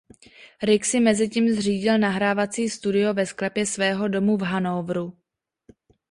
Rick 0.63 0.85
si 0.85 0.99
mezitím 0.99 1.49
zřídil 1.55 1.97
nahrávací 1.97 2.69
studio 2.69 3.13
ve 3.13 3.25
sklepě 3.25 3.65
svého 3.65 4.07
domu 4.07 4.37
v 4.37 4.41
Hannoveru. 4.41 5.17